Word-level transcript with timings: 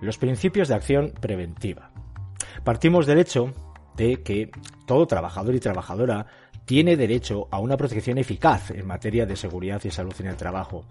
Los 0.00 0.18
principios 0.18 0.68
de 0.68 0.74
acción 0.74 1.12
preventiva. 1.20 1.90
Partimos 2.64 3.06
del 3.06 3.18
hecho 3.18 3.52
de 3.96 4.22
que 4.22 4.50
todo 4.86 5.06
trabajador 5.06 5.54
y 5.54 5.60
trabajadora 5.60 6.26
tiene 6.64 6.96
derecho 6.96 7.48
a 7.50 7.58
una 7.58 7.76
protección 7.76 8.18
eficaz 8.18 8.70
en 8.70 8.86
materia 8.86 9.26
de 9.26 9.36
seguridad 9.36 9.82
y 9.84 9.90
salud 9.90 10.14
en 10.20 10.26
el 10.26 10.36
trabajo. 10.36 10.84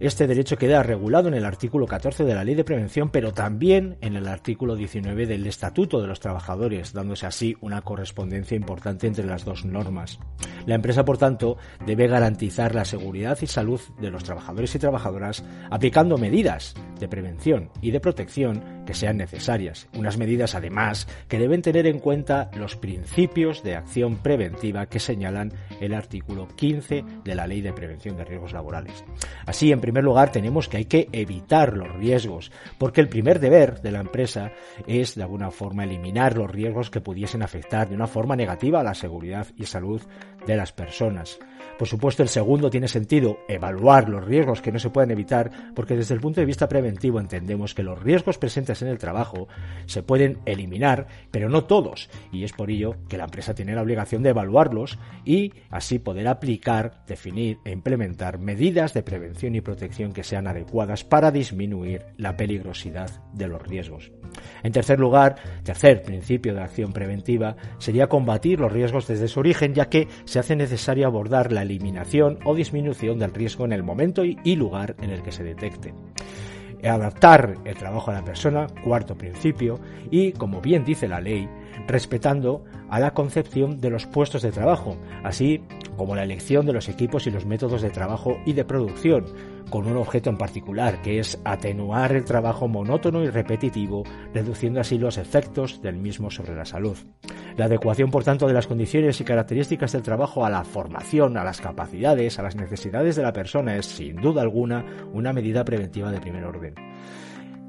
Este 0.00 0.26
derecho 0.26 0.56
queda 0.56 0.82
regulado 0.82 1.28
en 1.28 1.34
el 1.34 1.44
artículo 1.44 1.86
14 1.86 2.24
de 2.24 2.34
la 2.34 2.44
Ley 2.44 2.54
de 2.54 2.64
Prevención, 2.64 3.10
pero 3.10 3.32
también 3.32 3.96
en 4.00 4.16
el 4.16 4.28
artículo 4.28 4.76
19 4.76 5.26
del 5.26 5.46
Estatuto 5.46 6.00
de 6.00 6.06
los 6.06 6.20
Trabajadores, 6.20 6.92
dándose 6.92 7.26
así 7.26 7.56
una 7.60 7.82
correspondencia 7.82 8.56
importante 8.56 9.06
entre 9.06 9.26
las 9.26 9.44
dos 9.44 9.64
normas. 9.64 10.18
La 10.66 10.74
empresa, 10.74 11.04
por 11.04 11.18
tanto, 11.18 11.56
debe 11.86 12.08
garantizar 12.08 12.74
la 12.74 12.84
seguridad 12.84 13.38
y 13.40 13.46
salud 13.46 13.80
de 14.00 14.10
los 14.10 14.24
trabajadores 14.24 14.74
y 14.74 14.78
trabajadoras 14.78 15.44
aplicando 15.70 16.18
medidas 16.18 16.74
de 16.98 17.08
prevención 17.08 17.70
y 17.80 17.90
de 17.90 18.00
protección 18.00 18.75
que 18.86 18.94
sean 18.94 19.18
necesarias. 19.18 19.88
Unas 19.94 20.16
medidas, 20.16 20.54
además, 20.54 21.06
que 21.28 21.38
deben 21.38 21.60
tener 21.60 21.86
en 21.86 21.98
cuenta 21.98 22.50
los 22.56 22.76
principios 22.76 23.62
de 23.62 23.76
acción 23.76 24.16
preventiva 24.16 24.86
que 24.86 25.00
señalan 25.00 25.52
el 25.80 25.92
artículo 25.92 26.48
15 26.48 27.04
de 27.24 27.34
la 27.34 27.46
Ley 27.46 27.60
de 27.60 27.72
Prevención 27.72 28.16
de 28.16 28.24
Riesgos 28.24 28.52
Laborales. 28.52 29.04
Así, 29.44 29.72
en 29.72 29.80
primer 29.80 30.04
lugar, 30.04 30.32
tenemos 30.32 30.68
que 30.68 30.78
hay 30.78 30.84
que 30.86 31.08
evitar 31.12 31.76
los 31.76 31.94
riesgos, 31.96 32.50
porque 32.78 33.00
el 33.00 33.08
primer 33.08 33.40
deber 33.40 33.82
de 33.82 33.92
la 33.92 34.00
empresa 34.00 34.52
es, 34.86 35.14
de 35.14 35.22
alguna 35.22 35.50
forma, 35.50 35.84
eliminar 35.84 36.36
los 36.36 36.50
riesgos 36.50 36.90
que 36.90 37.00
pudiesen 37.00 37.42
afectar 37.42 37.88
de 37.88 37.94
una 37.94 38.06
forma 38.06 38.36
negativa 38.36 38.80
a 38.80 38.84
la 38.84 38.94
seguridad 38.94 39.46
y 39.56 39.66
salud 39.66 40.00
de 40.46 40.56
las 40.56 40.72
personas. 40.72 41.38
Por 41.78 41.88
supuesto, 41.88 42.22
el 42.22 42.28
segundo 42.30 42.70
tiene 42.70 42.88
sentido 42.88 43.38
evaluar 43.48 44.08
los 44.08 44.24
riesgos 44.24 44.62
que 44.62 44.72
no 44.72 44.78
se 44.78 44.88
pueden 44.88 45.10
evitar, 45.10 45.50
porque 45.74 45.96
desde 45.96 46.14
el 46.14 46.20
punto 46.20 46.40
de 46.40 46.46
vista 46.46 46.68
preventivo 46.68 47.20
entendemos 47.20 47.74
que 47.74 47.82
los 47.82 48.02
riesgos 48.02 48.38
presentes 48.38 48.75
en 48.82 48.88
el 48.88 48.98
trabajo 48.98 49.48
se 49.86 50.02
pueden 50.02 50.38
eliminar, 50.46 51.06
pero 51.30 51.48
no 51.48 51.64
todos, 51.64 52.10
y 52.32 52.44
es 52.44 52.52
por 52.52 52.70
ello 52.70 52.96
que 53.08 53.18
la 53.18 53.24
empresa 53.24 53.54
tiene 53.54 53.74
la 53.74 53.82
obligación 53.82 54.22
de 54.22 54.30
evaluarlos 54.30 54.98
y 55.24 55.52
así 55.70 55.98
poder 55.98 56.28
aplicar, 56.28 57.04
definir 57.06 57.58
e 57.64 57.72
implementar 57.72 58.38
medidas 58.38 58.94
de 58.94 59.02
prevención 59.02 59.54
y 59.54 59.60
protección 59.60 60.12
que 60.12 60.24
sean 60.24 60.46
adecuadas 60.46 61.04
para 61.04 61.30
disminuir 61.30 62.02
la 62.16 62.36
peligrosidad 62.36 63.10
de 63.32 63.48
los 63.48 63.62
riesgos. 63.62 64.10
En 64.62 64.72
tercer 64.72 64.98
lugar, 64.98 65.36
tercer 65.62 66.02
principio 66.02 66.54
de 66.54 66.62
acción 66.62 66.92
preventiva 66.92 67.56
sería 67.78 68.08
combatir 68.08 68.60
los 68.60 68.72
riesgos 68.72 69.06
desde 69.06 69.28
su 69.28 69.40
origen, 69.40 69.74
ya 69.74 69.88
que 69.88 70.08
se 70.24 70.38
hace 70.38 70.56
necesario 70.56 71.06
abordar 71.06 71.52
la 71.52 71.62
eliminación 71.62 72.38
o 72.44 72.54
disminución 72.54 73.18
del 73.18 73.34
riesgo 73.34 73.64
en 73.64 73.72
el 73.72 73.82
momento 73.82 74.24
y 74.24 74.56
lugar 74.56 74.96
en 75.00 75.10
el 75.10 75.22
que 75.22 75.32
se 75.32 75.44
detecte 75.44 75.94
adaptar 76.88 77.54
el 77.64 77.76
trabajo 77.76 78.10
a 78.10 78.14
la 78.14 78.24
persona, 78.24 78.66
cuarto 78.84 79.16
principio, 79.16 79.78
y, 80.10 80.32
como 80.32 80.60
bien 80.60 80.84
dice 80.84 81.08
la 81.08 81.20
ley, 81.20 81.48
respetando 81.86 82.64
a 82.88 83.00
la 83.00 83.12
concepción 83.12 83.80
de 83.80 83.90
los 83.90 84.06
puestos 84.06 84.42
de 84.42 84.52
trabajo, 84.52 84.96
así 85.24 85.62
como 85.96 86.14
la 86.14 86.24
elección 86.24 86.66
de 86.66 86.72
los 86.72 86.88
equipos 86.88 87.26
y 87.26 87.30
los 87.30 87.46
métodos 87.46 87.82
de 87.82 87.90
trabajo 87.90 88.38
y 88.44 88.52
de 88.52 88.64
producción, 88.64 89.24
con 89.70 89.86
un 89.86 89.96
objeto 89.96 90.30
en 90.30 90.38
particular, 90.38 91.02
que 91.02 91.18
es 91.18 91.40
atenuar 91.44 92.12
el 92.12 92.24
trabajo 92.24 92.68
monótono 92.68 93.22
y 93.22 93.28
repetitivo, 93.28 94.04
reduciendo 94.32 94.80
así 94.80 94.98
los 94.98 95.18
efectos 95.18 95.82
del 95.82 95.96
mismo 95.96 96.30
sobre 96.30 96.54
la 96.54 96.64
salud. 96.64 96.96
La 97.56 97.64
adecuación, 97.64 98.10
por 98.10 98.22
tanto, 98.22 98.46
de 98.46 98.52
las 98.52 98.66
condiciones 98.66 99.20
y 99.20 99.24
características 99.24 99.92
del 99.92 100.02
trabajo 100.02 100.44
a 100.44 100.50
la 100.50 100.62
formación, 100.64 101.36
a 101.36 101.44
las 101.44 101.60
capacidades, 101.60 102.38
a 102.38 102.42
las 102.42 102.54
necesidades 102.54 103.16
de 103.16 103.22
la 103.22 103.32
persona 103.32 103.76
es, 103.76 103.86
sin 103.86 104.16
duda 104.16 104.42
alguna, 104.42 104.84
una 105.12 105.32
medida 105.32 105.64
preventiva 105.64 106.12
de 106.12 106.20
primer 106.20 106.44
orden. 106.44 106.74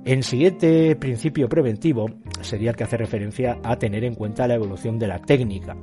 El 0.07 0.23
siguiente 0.23 0.95
principio 0.95 1.49
preventivo 1.49 2.09
sería 2.39 2.69
el 2.69 2.77
que 2.77 2.85
hace 2.85 2.95
referencia 2.95 3.59
a 3.61 3.75
tener 3.75 4.05
en 4.05 4.15
cuenta 4.15 4.47
la 4.47 4.53
evolución 4.53 4.97
de 4.97 5.07
la 5.07 5.19
técnica, 5.19 5.75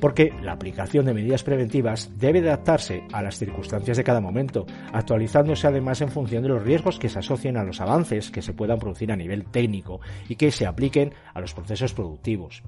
porque 0.00 0.32
la 0.42 0.52
aplicación 0.52 1.04
de 1.04 1.12
medidas 1.12 1.42
preventivas 1.42 2.10
debe 2.16 2.38
adaptarse 2.38 3.02
a 3.12 3.20
las 3.20 3.36
circunstancias 3.36 3.98
de 3.98 4.02
cada 4.02 4.22
momento, 4.22 4.64
actualizándose 4.94 5.66
además 5.66 6.00
en 6.00 6.08
función 6.08 6.42
de 6.42 6.48
los 6.48 6.62
riesgos 6.62 6.98
que 6.98 7.10
se 7.10 7.18
asocien 7.18 7.58
a 7.58 7.64
los 7.64 7.82
avances 7.82 8.30
que 8.30 8.40
se 8.40 8.54
puedan 8.54 8.78
producir 8.78 9.12
a 9.12 9.16
nivel 9.16 9.44
técnico 9.44 10.00
y 10.26 10.36
que 10.36 10.50
se 10.50 10.64
apliquen 10.64 11.12
a 11.34 11.42
los 11.42 11.52
procesos 11.52 11.92
productivos. 11.92 12.62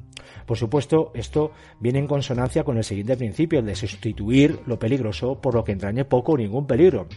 Por 0.45 0.59
supuesto, 0.59 1.11
esto 1.15 1.53
viene 1.81 2.01
en 2.01 2.07
consonancia 2.07 2.65
con 2.65 2.77
el 2.77 2.85
siguiente 2.85 3.17
principio, 3.17 3.61
el 3.61 3.65
de 3.65 3.77
sustituir 3.77 4.61
lo 4.67 4.79
peligroso 4.79 5.41
por 5.41 5.55
lo 5.55 5.65
que 5.65 5.73
entrañe 5.73 6.05
poco 6.05 6.33
o 6.33 6.37
ningún 6.37 6.67
peligro 6.67 7.09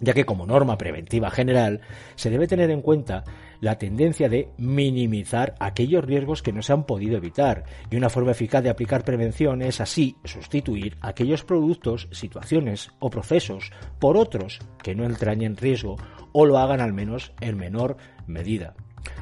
ya 0.00 0.14
que 0.14 0.24
como 0.24 0.46
norma 0.46 0.78
preventiva 0.78 1.30
general 1.30 1.80
se 2.14 2.30
debe 2.30 2.46
tener 2.46 2.70
en 2.70 2.82
cuenta 2.82 3.24
la 3.60 3.78
tendencia 3.78 4.28
de 4.28 4.50
minimizar 4.56 5.54
aquellos 5.58 6.04
riesgos 6.04 6.42
que 6.42 6.52
no 6.52 6.62
se 6.62 6.72
han 6.72 6.84
podido 6.84 7.16
evitar 7.16 7.64
y 7.90 7.96
una 7.96 8.08
forma 8.08 8.32
eficaz 8.32 8.62
de 8.62 8.70
aplicar 8.70 9.04
prevención 9.04 9.62
es 9.62 9.80
así 9.80 10.16
sustituir 10.24 10.96
aquellos 11.00 11.44
productos, 11.44 12.08
situaciones 12.12 12.90
o 13.00 13.10
procesos 13.10 13.72
por 13.98 14.16
otros 14.16 14.60
que 14.82 14.94
no 14.94 15.04
entrañen 15.04 15.56
riesgo 15.56 15.96
o 16.32 16.46
lo 16.46 16.58
hagan 16.58 16.80
al 16.80 16.92
menos 16.92 17.32
en 17.40 17.56
menor 17.56 17.96
medida. 18.26 18.74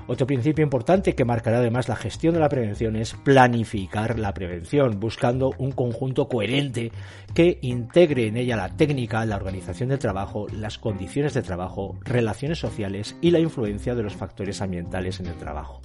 Otro 0.08 0.26
principio 0.26 0.62
importante 0.62 1.16
que 1.16 1.24
marcará 1.24 1.58
además 1.58 1.88
la 1.88 1.96
gestión 1.96 2.34
de 2.34 2.40
la 2.40 2.48
prevención 2.48 2.94
es 2.94 3.14
planificar 3.14 4.18
la 4.18 4.32
prevención, 4.32 5.00
buscando 5.00 5.52
un 5.58 5.72
conjunto 5.72 6.28
coherente 6.28 6.92
que 7.34 7.58
integre 7.62 8.28
en 8.28 8.36
ella 8.36 8.56
la 8.56 8.76
técnica, 8.76 9.24
la 9.26 9.36
organización 9.36 9.88
del 9.88 9.98
trabajo, 9.98 10.46
las 10.52 10.78
condiciones 10.78 11.34
de 11.34 11.42
trabajo, 11.42 11.98
relaciones 12.02 12.58
sociales 12.58 13.16
y 13.20 13.32
la 13.32 13.40
influencia 13.40 13.96
de 13.96 14.04
los 14.04 14.14
factores 14.14 14.62
ambientales 14.62 15.18
en 15.18 15.26
el 15.26 15.34
trabajo. 15.34 15.80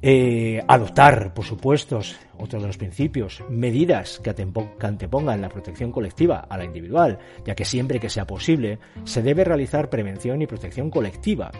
Eh, 0.00 0.62
adoptar, 0.66 1.32
por 1.32 1.44
supuesto, 1.44 2.00
otro 2.38 2.60
de 2.60 2.66
los 2.66 2.76
principios, 2.76 3.42
medidas 3.50 4.20
que 4.20 4.34
antepongan 4.80 5.40
la 5.40 5.48
protección 5.48 5.92
colectiva 5.92 6.40
a 6.40 6.58
la 6.58 6.64
individual, 6.64 7.18
ya 7.44 7.54
que 7.54 7.64
siempre 7.64 8.00
que 8.00 8.10
sea 8.10 8.26
posible 8.26 8.78
se 9.04 9.22
debe 9.22 9.44
realizar 9.44 9.88
prevención 9.88 10.40
y 10.42 10.46
protección 10.46 10.90
colectiva. 10.90 11.50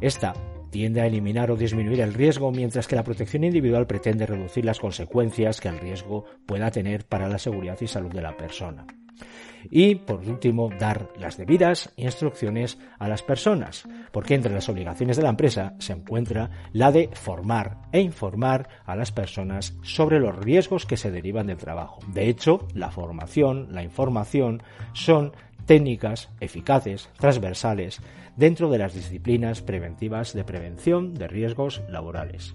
Esta 0.00 0.34
tiende 0.76 1.00
a 1.00 1.06
eliminar 1.06 1.50
o 1.50 1.56
disminuir 1.56 2.02
el 2.02 2.12
riesgo, 2.12 2.52
mientras 2.52 2.86
que 2.86 2.96
la 2.96 3.02
protección 3.02 3.44
individual 3.44 3.86
pretende 3.86 4.26
reducir 4.26 4.66
las 4.66 4.78
consecuencias 4.78 5.58
que 5.58 5.68
el 5.68 5.78
riesgo 5.78 6.26
pueda 6.44 6.70
tener 6.70 7.06
para 7.06 7.30
la 7.30 7.38
seguridad 7.38 7.78
y 7.80 7.86
salud 7.86 8.12
de 8.12 8.20
la 8.20 8.36
persona. 8.36 8.86
Y, 9.70 9.94
por 9.94 10.20
último, 10.20 10.68
dar 10.78 11.08
las 11.18 11.38
debidas 11.38 11.94
instrucciones 11.96 12.78
a 12.98 13.08
las 13.08 13.22
personas, 13.22 13.88
porque 14.12 14.34
entre 14.34 14.52
las 14.52 14.68
obligaciones 14.68 15.16
de 15.16 15.22
la 15.22 15.30
empresa 15.30 15.72
se 15.78 15.94
encuentra 15.94 16.50
la 16.74 16.92
de 16.92 17.08
formar 17.14 17.78
e 17.90 18.00
informar 18.00 18.68
a 18.84 18.94
las 18.96 19.12
personas 19.12 19.78
sobre 19.80 20.20
los 20.20 20.36
riesgos 20.36 20.84
que 20.84 20.98
se 20.98 21.10
derivan 21.10 21.46
del 21.46 21.56
trabajo. 21.56 22.00
De 22.12 22.28
hecho, 22.28 22.68
la 22.74 22.90
formación, 22.90 23.68
la 23.70 23.82
información 23.82 24.62
son 24.92 25.32
técnicas 25.66 26.30
eficaces, 26.40 27.10
transversales, 27.18 28.00
dentro 28.36 28.70
de 28.70 28.78
las 28.78 28.94
disciplinas 28.94 29.62
preventivas 29.62 30.32
de 30.32 30.44
prevención 30.44 31.14
de 31.14 31.28
riesgos 31.28 31.82
laborales. 31.88 32.54